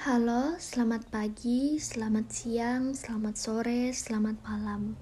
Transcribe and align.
Halo, 0.00 0.56
selamat 0.56 1.12
pagi, 1.12 1.76
selamat 1.76 2.32
siang, 2.32 2.96
selamat 2.96 3.36
sore, 3.36 3.92
selamat 3.92 4.40
malam. 4.48 4.96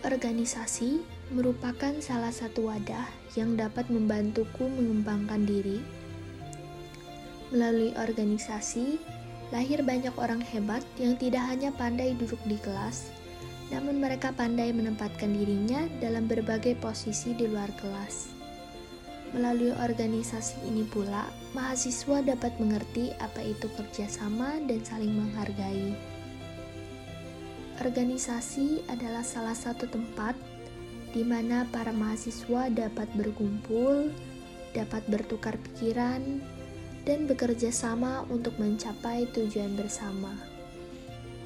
Organisasi 0.05 1.01
merupakan 1.33 1.97
salah 1.99 2.29
satu 2.29 2.69
wadah 2.69 3.09
yang 3.33 3.57
dapat 3.57 3.89
membantuku 3.89 4.69
mengembangkan 4.69 5.43
diri 5.43 5.81
Melalui 7.47 7.95
organisasi, 7.95 8.99
lahir 9.55 9.79
banyak 9.79 10.11
orang 10.19 10.43
hebat 10.43 10.83
yang 10.99 11.15
tidak 11.15 11.47
hanya 11.47 11.71
pandai 11.71 12.11
duduk 12.19 12.39
di 12.43 12.59
kelas, 12.59 13.07
namun 13.71 14.03
mereka 14.03 14.35
pandai 14.35 14.75
menempatkan 14.75 15.31
dirinya 15.31 15.87
dalam 16.03 16.27
berbagai 16.27 16.75
posisi 16.83 17.31
di 17.31 17.47
luar 17.47 17.71
kelas. 17.79 18.35
Melalui 19.35 19.75
organisasi 19.75 20.71
ini 20.71 20.87
pula, 20.87 21.27
mahasiswa 21.51 22.23
dapat 22.23 22.55
mengerti 22.63 23.11
apa 23.19 23.43
itu 23.43 23.67
kerjasama 23.75 24.59
dan 24.67 24.79
saling 24.87 25.11
menghargai. 25.11 25.91
Organisasi 27.83 28.87
adalah 28.87 29.21
salah 29.27 29.55
satu 29.55 29.85
tempat 29.87 30.33
di 31.11 31.27
mana 31.27 31.67
para 31.71 31.91
mahasiswa 31.91 32.71
dapat 32.71 33.07
berkumpul, 33.19 34.11
dapat 34.71 35.03
bertukar 35.11 35.59
pikiran, 35.59 36.39
dan 37.07 37.23
bekerja 37.23 37.71
sama 37.71 38.27
untuk 38.27 38.59
mencapai 38.59 39.31
tujuan 39.31 39.79
bersama. 39.79 40.35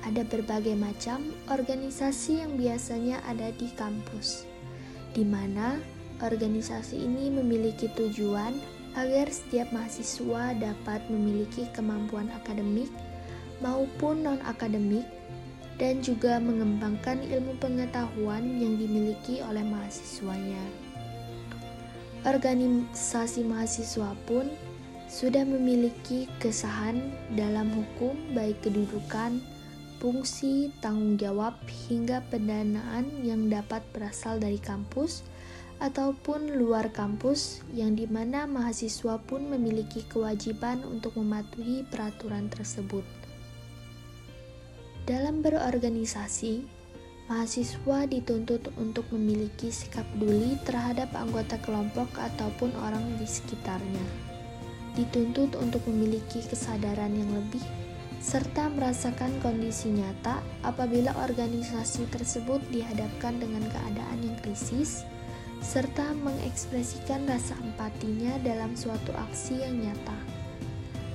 Ada 0.01 0.25
berbagai 0.25 0.73
macam 0.73 1.21
organisasi 1.45 2.41
yang 2.41 2.57
biasanya 2.57 3.21
ada 3.29 3.53
di 3.53 3.69
kampus, 3.77 4.49
di 5.13 5.21
mana 5.21 5.77
organisasi 6.25 6.97
ini 6.97 7.29
memiliki 7.29 7.85
tujuan 7.93 8.57
agar 8.97 9.29
setiap 9.29 9.69
mahasiswa 9.69 10.57
dapat 10.57 11.05
memiliki 11.13 11.69
kemampuan 11.77 12.33
akademik 12.33 12.89
maupun 13.61 14.25
non-akademik 14.25 15.05
dan 15.77 16.01
juga 16.01 16.41
mengembangkan 16.41 17.21
ilmu 17.21 17.53
pengetahuan 17.61 18.41
yang 18.57 18.81
dimiliki 18.81 19.45
oleh 19.45 19.61
mahasiswanya. 19.61 20.65
Organisasi 22.25 23.45
mahasiswa 23.45 24.13
pun 24.25 24.49
sudah 25.11 25.43
memiliki 25.43 26.31
kesahan 26.39 27.11
dalam 27.35 27.67
hukum 27.75 28.15
baik 28.31 28.63
kedudukan, 28.63 29.43
fungsi, 29.99 30.71
tanggung 30.79 31.19
jawab, 31.19 31.59
hingga 31.91 32.23
pendanaan 32.31 33.11
yang 33.19 33.51
dapat 33.51 33.83
berasal 33.91 34.39
dari 34.39 34.55
kampus 34.55 35.27
ataupun 35.83 36.55
luar 36.55 36.95
kampus 36.95 37.59
yang 37.75 37.91
di 37.99 38.07
mana 38.07 38.47
mahasiswa 38.47 39.19
pun 39.19 39.51
memiliki 39.51 40.07
kewajiban 40.07 40.79
untuk 40.87 41.19
mematuhi 41.19 41.83
peraturan 41.91 42.47
tersebut. 42.47 43.03
Dalam 45.03 45.43
berorganisasi, 45.43 46.63
mahasiswa 47.27 48.07
dituntut 48.07 48.63
untuk 48.79 49.03
memiliki 49.11 49.75
sikap 49.75 50.07
peduli 50.15 50.55
terhadap 50.63 51.11
anggota 51.19 51.59
kelompok 51.59 52.07
ataupun 52.15 52.71
orang 52.79 53.03
di 53.19 53.27
sekitarnya 53.27 54.30
dituntut 54.95 55.55
untuk 55.55 55.83
memiliki 55.87 56.43
kesadaran 56.43 57.13
yang 57.15 57.31
lebih 57.31 57.63
serta 58.21 58.69
merasakan 58.69 59.33
kondisi 59.41 59.89
nyata 59.89 60.45
apabila 60.61 61.09
organisasi 61.25 62.05
tersebut 62.13 62.61
dihadapkan 62.69 63.41
dengan 63.41 63.65
keadaan 63.73 64.21
yang 64.21 64.37
krisis, 64.45 65.01
serta 65.65 66.13
mengekspresikan 66.21 67.25
rasa 67.25 67.57
empatinya 67.65 68.37
dalam 68.45 68.77
suatu 68.77 69.09
aksi 69.17 69.65
yang 69.65 69.81
nyata. 69.81 70.13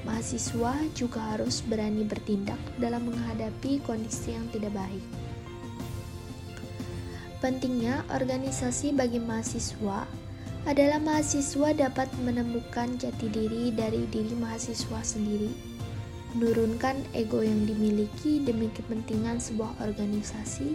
Mahasiswa 0.03 0.75
juga 0.99 1.19
harus 1.35 1.63
berani 1.63 2.03
bertindak 2.03 2.59
dalam 2.79 3.07
menghadapi 3.07 3.83
kondisi 3.87 4.35
yang 4.35 4.47
tidak 4.51 4.75
baik. 4.75 5.03
Pentingnya 7.39 8.03
organisasi 8.11 8.95
bagi 8.95 9.23
mahasiswa 9.23 10.26
adalah 10.67 10.99
mahasiswa 10.99 11.71
dapat 11.79 12.11
menemukan 12.27 12.99
jati 12.99 13.31
diri 13.31 13.71
dari 13.71 14.03
diri 14.11 14.35
mahasiswa 14.35 14.99
sendiri, 14.99 15.55
menurunkan 16.35 16.99
ego 17.15 17.39
yang 17.39 17.71
dimiliki 17.71 18.43
demi 18.43 18.67
kepentingan 18.75 19.39
sebuah 19.39 19.79
organisasi, 19.79 20.75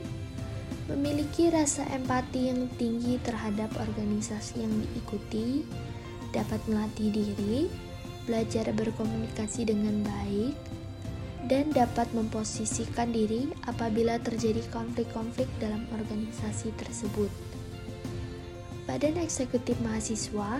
memiliki 0.87 1.51
rasa 1.51 1.83
empati 1.91 2.47
yang 2.47 2.71
tinggi 2.79 3.19
terhadap 3.19 3.67
organisasi 3.75 4.63
yang 4.63 4.71
diikuti, 4.71 5.67
dapat 6.31 6.63
melatih 6.71 7.11
diri, 7.11 7.67
belajar 8.23 8.71
berkomunikasi 8.71 9.67
dengan 9.67 10.07
baik, 10.07 10.55
dan 11.51 11.67
dapat 11.75 12.07
memposisikan 12.15 13.11
diri 13.11 13.51
apabila 13.67 14.15
terjadi 14.23 14.63
konflik-konflik 14.71 15.51
dalam 15.59 15.83
organisasi 15.91 16.71
tersebut. 16.79 17.50
Badan 18.91 19.23
Eksekutif 19.23 19.79
Mahasiswa 19.79 20.59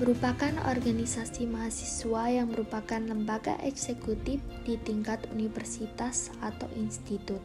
merupakan 0.00 0.54
organisasi 0.72 1.44
mahasiswa 1.44 2.24
yang 2.32 2.48
merupakan 2.48 2.96
lembaga 2.96 3.60
eksekutif 3.60 4.40
di 4.64 4.80
tingkat 4.88 5.20
universitas 5.36 6.32
atau 6.40 6.64
institut. 6.80 7.44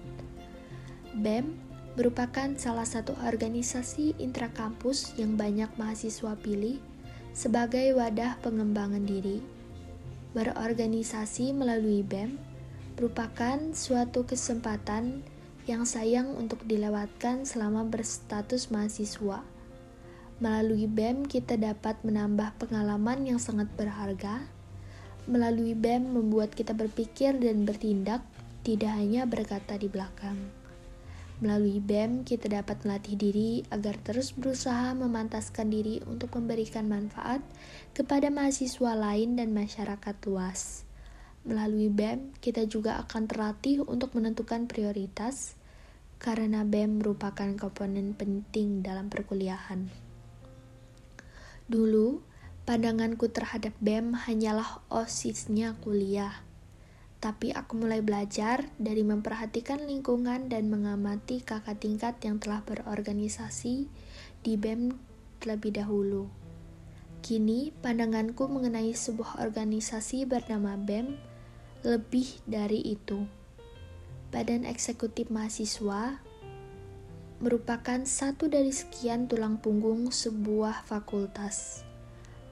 BEM 1.20 1.52
merupakan 2.00 2.56
salah 2.56 2.88
satu 2.88 3.20
organisasi 3.20 4.16
intrakampus 4.16 5.12
yang 5.20 5.36
banyak 5.36 5.68
mahasiswa 5.76 6.40
pilih 6.40 6.80
sebagai 7.36 7.92
wadah 7.92 8.40
pengembangan 8.40 9.04
diri. 9.04 9.44
Berorganisasi 10.32 11.52
melalui 11.52 12.00
BEM 12.00 12.40
merupakan 12.96 13.60
suatu 13.76 14.24
kesempatan 14.24 15.20
yang 15.68 15.84
sayang 15.84 16.32
untuk 16.40 16.64
dilewatkan 16.64 17.44
selama 17.44 17.84
berstatus 17.84 18.72
mahasiswa 18.72 19.52
Melalui 20.42 20.90
BEM 20.90 21.30
kita 21.30 21.62
dapat 21.62 22.02
menambah 22.02 22.58
pengalaman 22.58 23.30
yang 23.30 23.38
sangat 23.38 23.70
berharga. 23.78 24.42
Melalui 25.30 25.78
BEM 25.78 26.10
membuat 26.10 26.58
kita 26.58 26.74
berpikir 26.74 27.38
dan 27.38 27.70
bertindak, 27.70 28.26
tidak 28.66 28.98
hanya 28.98 29.30
berkata 29.30 29.78
di 29.78 29.92
belakang. 29.92 30.64
Melalui 31.44 31.84
BEM 31.84 32.24
kita 32.24 32.48
dapat 32.48 32.82
melatih 32.88 33.20
diri 33.20 33.68
agar 33.68 34.00
terus 34.00 34.32
berusaha 34.32 34.96
memantaskan 34.96 35.68
diri 35.68 36.00
untuk 36.08 36.34
memberikan 36.40 36.88
manfaat 36.88 37.44
kepada 37.92 38.32
mahasiswa 38.32 38.96
lain 38.96 39.36
dan 39.36 39.52
masyarakat 39.52 40.16
luas. 40.24 40.88
Melalui 41.44 41.92
BEM 41.92 42.32
kita 42.40 42.64
juga 42.64 42.96
akan 43.04 43.28
terlatih 43.28 43.84
untuk 43.84 44.16
menentukan 44.16 44.72
prioritas 44.72 45.60
karena 46.16 46.64
BEM 46.64 47.04
merupakan 47.04 47.52
komponen 47.60 48.16
penting 48.16 48.80
dalam 48.80 49.12
perkuliahan. 49.12 50.03
Dulu, 51.68 52.22
pandanganku 52.68 53.32
terhadap 53.32 53.72
BEM 53.80 54.16
hanyalah 54.28 54.84
osisnya 54.92 55.76
kuliah. 55.80 56.44
tapi 57.24 57.56
aku 57.56 57.80
mulai 57.80 58.04
belajar 58.04 58.68
dari 58.76 59.00
memperhatikan 59.00 59.88
lingkungan 59.88 60.52
dan 60.52 60.68
mengamati 60.68 61.40
kakak 61.40 61.80
tingkat 61.80 62.20
yang 62.20 62.36
telah 62.36 62.60
berorganisasi 62.68 63.88
di 64.44 64.54
BEM 64.60 64.92
terlebih 65.40 65.72
dahulu. 65.72 66.28
Kini, 67.24 67.72
pandanganku 67.80 68.52
mengenai 68.52 68.92
sebuah 68.92 69.40
organisasi 69.40 70.28
bernama 70.28 70.76
BEM 70.76 71.16
lebih 71.88 72.44
dari 72.44 72.84
itu. 72.84 73.24
Badan 74.36 74.68
Eksekutif 74.68 75.32
Mahasiswa 75.32 76.20
merupakan 77.44 78.00
satu 78.08 78.48
dari 78.48 78.72
sekian 78.72 79.28
tulang 79.28 79.60
punggung 79.60 80.16
sebuah 80.16 80.88
fakultas, 80.88 81.84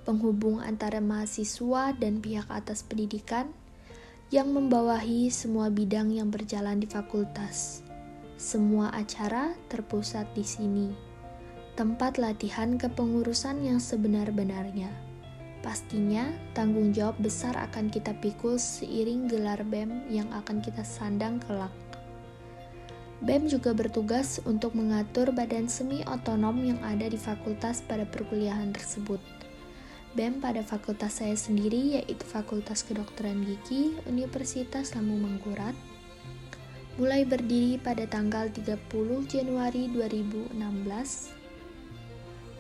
penghubung 0.04 0.60
antara 0.60 1.00
mahasiswa 1.00 1.96
dan 1.96 2.20
pihak 2.20 2.44
atas 2.52 2.84
pendidikan 2.84 3.56
yang 4.36 4.52
membawahi 4.52 5.32
semua 5.32 5.72
bidang 5.72 6.12
yang 6.12 6.28
berjalan 6.28 6.84
di 6.84 6.92
fakultas. 6.92 7.88
Semua 8.36 8.92
acara 8.92 9.56
terpusat 9.72 10.28
di 10.36 10.44
sini, 10.44 10.92
tempat 11.80 12.20
latihan 12.20 12.76
kepengurusan 12.76 13.64
yang 13.64 13.80
sebenar-benarnya. 13.80 14.92
Pastinya, 15.64 16.28
tanggung 16.52 16.92
jawab 16.92 17.16
besar 17.24 17.56
akan 17.56 17.88
kita 17.88 18.12
pikul 18.20 18.60
seiring 18.60 19.32
gelar 19.32 19.64
BEM 19.64 20.12
yang 20.12 20.28
akan 20.36 20.60
kita 20.60 20.84
sandang 20.84 21.40
kelak. 21.48 21.72
BEM 23.22 23.50
juga 23.50 23.78
bertugas 23.78 24.42
untuk 24.50 24.74
mengatur 24.74 25.30
badan 25.30 25.70
semi 25.70 26.02
otonom 26.10 26.58
yang 26.66 26.82
ada 26.82 27.06
di 27.06 27.22
fakultas 27.22 27.86
pada 27.86 28.06
perkuliahan 28.10 28.74
tersebut 28.74 29.22
BEM 30.12 30.44
pada 30.44 30.60
fakultas 30.60 31.24
saya 31.24 31.40
sendiri 31.40 31.96
yaitu 31.96 32.28
Fakultas 32.28 32.84
Kedokteran 32.84 33.48
Gigi 33.48 33.96
Universitas 34.04 34.92
Lambung 34.92 35.24
Mangkurat 35.24 35.72
mulai 37.00 37.24
berdiri 37.24 37.80
pada 37.80 38.04
tanggal 38.04 38.52
30 38.52 38.76
Januari 39.32 39.88
2016. 39.88 40.52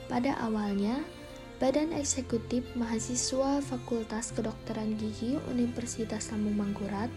Pada 0.07 0.31
awalnya, 0.39 1.03
Badan 1.59 1.91
Eksekutif 1.91 2.63
Mahasiswa 2.79 3.59
Fakultas 3.59 4.31
Kedokteran 4.31 4.95
Gigi 4.95 5.35
Universitas 5.51 6.31
Lambung 6.31 6.55
Mangkurat 6.55 7.11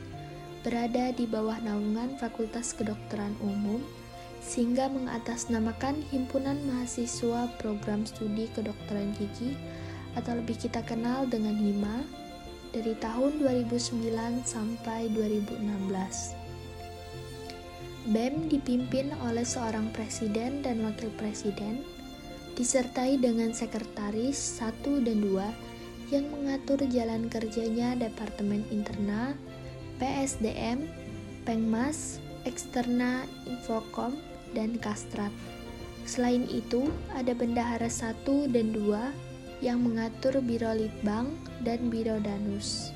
berada 0.64 1.12
di 1.12 1.28
bawah 1.28 1.60
naungan 1.60 2.16
Fakultas 2.16 2.72
Kedokteran 2.72 3.36
Umum 3.44 3.84
sehingga 4.40 4.88
mengatasnamakan 4.88 6.00
Himpunan 6.08 6.56
Mahasiswa 6.64 7.52
Program 7.60 8.08
Studi 8.08 8.48
Kedokteran 8.56 9.12
Gigi 9.20 9.52
atau 10.16 10.40
lebih 10.40 10.56
kita 10.56 10.80
kenal 10.88 11.28
dengan 11.28 11.52
HIMA 11.52 12.00
dari 12.72 12.96
tahun 12.96 13.44
2009 13.44 14.08
sampai 14.48 15.12
2016. 15.12 16.44
BEM 18.04 18.52
dipimpin 18.52 19.12
oleh 19.24 19.44
seorang 19.44 19.88
presiden 19.92 20.60
dan 20.60 20.84
wakil 20.84 21.08
presiden, 21.16 21.80
disertai 22.52 23.16
dengan 23.16 23.52
sekretaris 23.56 24.60
1 24.60 25.08
dan 25.08 25.24
2 25.24 26.12
yang 26.12 26.28
mengatur 26.28 26.84
jalan 26.92 27.32
kerjanya 27.32 27.96
Departemen 27.96 28.60
Interna, 28.68 29.32
PSDM, 29.98 30.90
Pengmas, 31.44 32.18
Eksterna, 32.44 33.24
Infokom, 33.46 34.16
dan 34.52 34.78
Kastrat. 34.78 35.32
Selain 36.04 36.44
itu, 36.50 36.92
ada 37.16 37.32
bendahara 37.32 37.88
1 37.88 38.24
dan 38.52 38.72
2 38.76 39.62
yang 39.64 39.80
mengatur 39.80 40.44
Biro 40.44 40.72
Litbang 40.76 41.32
dan 41.64 41.88
Biro 41.88 42.20
Danus. 42.20 42.92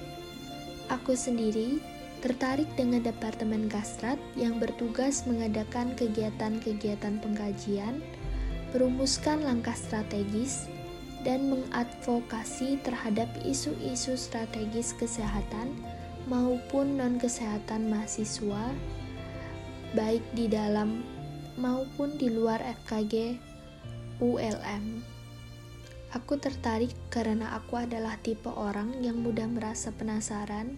Aku 0.92 1.16
sendiri 1.16 1.80
tertarik 2.20 2.68
dengan 2.74 3.00
Departemen 3.00 3.70
Kastrat 3.70 4.18
yang 4.34 4.58
bertugas 4.58 5.24
mengadakan 5.24 5.94
kegiatan-kegiatan 5.96 7.20
pengkajian, 7.22 8.02
merumuskan 8.76 9.40
langkah 9.44 9.76
strategis, 9.76 10.68
dan 11.26 11.50
mengadvokasi 11.50 12.78
terhadap 12.86 13.26
isu-isu 13.42 14.14
strategis 14.14 14.94
kesehatan 14.94 15.74
maupun 16.28 17.00
non-kesehatan 17.00 17.88
mahasiswa, 17.88 18.68
baik 19.96 20.20
di 20.36 20.44
dalam 20.44 21.00
maupun 21.56 22.20
di 22.20 22.28
luar 22.28 22.60
FKG 22.84 23.40
ULM. 24.20 25.00
Aku 26.12 26.36
tertarik 26.36 26.92
karena 27.08 27.56
aku 27.56 27.80
adalah 27.80 28.20
tipe 28.20 28.48
orang 28.52 29.00
yang 29.00 29.24
mudah 29.24 29.48
merasa 29.48 29.88
penasaran 29.88 30.76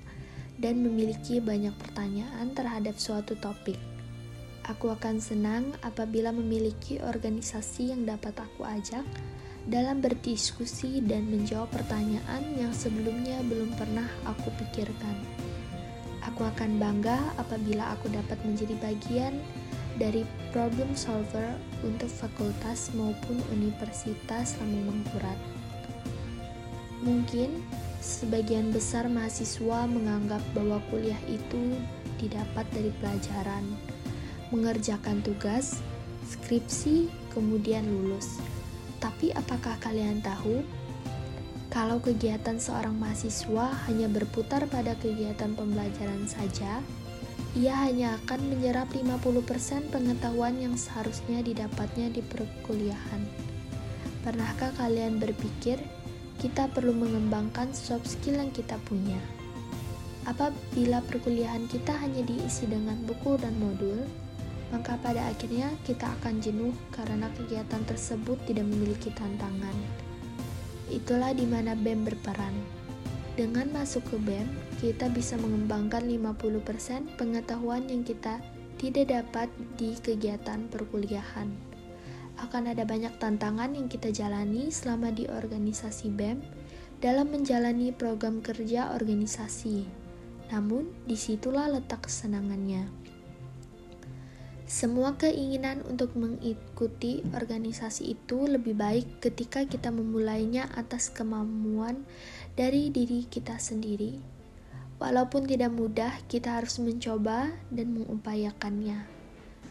dan 0.62 0.86
memiliki 0.86 1.42
banyak 1.42 1.74
pertanyaan 1.78 2.54
terhadap 2.54 2.94
suatu 2.98 3.34
topik. 3.38 3.78
Aku 4.70 4.90
akan 4.94 5.18
senang 5.18 5.74
apabila 5.82 6.30
memiliki 6.30 7.02
organisasi 7.02 7.90
yang 7.90 8.06
dapat 8.06 8.38
aku 8.38 8.62
ajak 8.62 9.02
dalam 9.68 10.00
berdiskusi 10.00 11.04
dan 11.04 11.28
menjawab 11.28 11.68
pertanyaan 11.68 12.42
yang 12.56 12.72
sebelumnya 12.72 13.44
belum 13.44 13.76
pernah 13.76 14.08
aku 14.24 14.48
pikirkan. 14.56 15.16
Aku 16.32 16.44
akan 16.44 16.80
bangga 16.80 17.20
apabila 17.36 17.92
aku 17.96 18.12
dapat 18.12 18.40
menjadi 18.44 18.76
bagian 18.80 19.36
dari 20.00 20.24
problem 20.52 20.96
solver 20.96 21.52
untuk 21.84 22.08
fakultas 22.08 22.88
maupun 22.96 23.36
universitas 23.52 24.56
Lambung 24.60 24.96
Mangkurat. 24.96 25.36
Mungkin 27.00 27.60
sebagian 28.00 28.72
besar 28.72 29.08
mahasiswa 29.08 29.88
menganggap 29.88 30.40
bahwa 30.56 30.80
kuliah 30.88 31.20
itu 31.28 31.76
didapat 32.20 32.68
dari 32.72 32.92
pelajaran, 33.00 33.64
mengerjakan 34.52 35.24
tugas, 35.24 35.80
skripsi, 36.28 37.08
kemudian 37.32 37.88
lulus. 37.88 38.40
Tapi 39.00 39.32
apakah 39.32 39.80
kalian 39.80 40.20
tahu 40.20 40.60
kalau 41.70 42.02
kegiatan 42.02 42.58
seorang 42.58 42.98
mahasiswa 42.98 43.72
hanya 43.86 44.10
berputar 44.10 44.66
pada 44.66 44.98
kegiatan 44.98 45.54
pembelajaran 45.54 46.26
saja, 46.26 46.82
ia 47.54 47.74
hanya 47.86 48.18
akan 48.22 48.46
menyerap 48.46 48.90
50% 48.90 49.90
pengetahuan 49.90 50.58
yang 50.58 50.74
seharusnya 50.74 51.42
didapatnya 51.46 52.10
di 52.10 52.22
perkuliahan. 52.26 53.22
Pernahkah 54.26 54.74
kalian 54.76 55.22
berpikir 55.22 55.78
kita 56.42 56.66
perlu 56.74 56.90
mengembangkan 56.90 57.70
soft 57.70 58.06
skill 58.06 58.42
yang 58.42 58.50
kita 58.50 58.74
punya? 58.90 59.18
Apabila 60.26 61.00
perkuliahan 61.06 61.70
kita 61.70 61.94
hanya 61.96 62.26
diisi 62.26 62.66
dengan 62.66 62.98
buku 63.06 63.38
dan 63.38 63.54
modul, 63.62 64.04
maka 64.70 64.94
pada 65.02 65.26
akhirnya 65.26 65.70
kita 65.82 66.06
akan 66.18 66.38
jenuh 66.38 66.74
karena 66.94 67.26
kegiatan 67.34 67.82
tersebut 67.86 68.38
tidak 68.46 68.66
memiliki 68.66 69.10
tantangan. 69.14 69.74
Itulah 70.90 71.30
di 71.34 71.46
mana 71.46 71.78
BEM 71.78 72.06
berperan. 72.06 72.54
Dengan 73.38 73.70
masuk 73.70 74.02
ke 74.10 74.16
BEM, 74.18 74.46
kita 74.82 75.06
bisa 75.10 75.38
mengembangkan 75.38 76.02
50% 76.02 77.14
pengetahuan 77.14 77.86
yang 77.86 78.02
kita 78.02 78.42
tidak 78.80 79.12
dapat 79.12 79.48
di 79.78 79.94
kegiatan 80.00 80.66
perkuliahan. 80.66 81.48
Akan 82.40 82.66
ada 82.66 82.82
banyak 82.88 83.12
tantangan 83.20 83.76
yang 83.76 83.86
kita 83.86 84.10
jalani 84.10 84.72
selama 84.72 85.12
di 85.12 85.28
organisasi 85.28 86.08
BEM 86.10 86.40
dalam 87.00 87.28
menjalani 87.32 87.92
program 87.92 88.40
kerja 88.44 88.92
organisasi. 88.96 89.84
Namun, 90.50 90.90
di 91.06 91.14
situlah 91.14 91.70
letak 91.70 92.10
kesenangannya. 92.10 92.99
Semua 94.70 95.18
keinginan 95.18 95.82
untuk 95.82 96.14
mengikuti 96.14 97.26
organisasi 97.34 98.14
itu 98.14 98.46
lebih 98.46 98.78
baik 98.78 99.18
ketika 99.18 99.66
kita 99.66 99.90
memulainya 99.90 100.70
atas 100.78 101.10
kemampuan 101.10 102.06
dari 102.54 102.86
diri 102.94 103.26
kita 103.26 103.58
sendiri. 103.58 104.22
Walaupun 105.02 105.50
tidak 105.50 105.74
mudah, 105.74 106.14
kita 106.30 106.62
harus 106.62 106.78
mencoba 106.78 107.50
dan 107.74 107.98
mengupayakannya. 107.98 109.10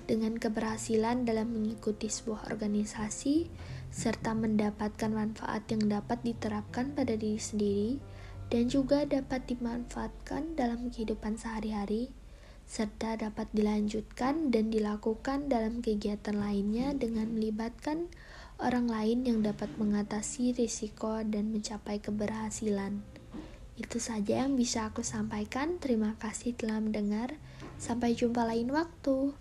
Dengan 0.04 0.36
keberhasilan 0.36 1.24
dalam 1.24 1.48
mengikuti 1.48 2.12
sebuah 2.12 2.52
organisasi 2.52 3.48
serta 3.96 4.36
mendapatkan 4.36 5.16
manfaat 5.16 5.64
yang 5.72 5.88
dapat 5.88 6.20
diterapkan 6.28 6.92
pada 6.92 7.16
diri 7.16 7.40
sendiri 7.40 7.92
dan 8.52 8.68
juga 8.68 9.08
dapat 9.08 9.48
dimanfaatkan 9.48 10.60
dalam 10.60 10.92
kehidupan 10.92 11.40
sehari-hari 11.40 12.12
serta 12.70 13.18
dapat 13.18 13.50
dilanjutkan 13.50 14.54
dan 14.54 14.70
dilakukan 14.70 15.50
dalam 15.50 15.82
kegiatan 15.82 16.38
lainnya 16.38 16.94
dengan 16.94 17.34
melibatkan 17.34 18.06
orang 18.62 18.86
lain 18.86 19.26
yang 19.26 19.42
dapat 19.42 19.74
mengatasi 19.82 20.54
risiko 20.54 21.18
dan 21.26 21.50
mencapai 21.50 21.98
keberhasilan. 21.98 23.02
Itu 23.74 23.98
saja 23.98 24.46
yang 24.46 24.54
bisa 24.54 24.86
aku 24.86 25.02
sampaikan. 25.02 25.82
Terima 25.82 26.14
kasih 26.22 26.54
telah 26.54 26.78
mendengar. 26.78 27.42
Sampai 27.82 28.14
jumpa 28.14 28.46
lain 28.46 28.70
waktu. 28.70 29.34